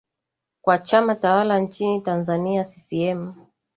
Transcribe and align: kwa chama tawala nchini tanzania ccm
kwa 0.61 0.77
chama 0.77 1.15
tawala 1.15 1.59
nchini 1.59 2.01
tanzania 2.01 2.63
ccm 2.63 3.33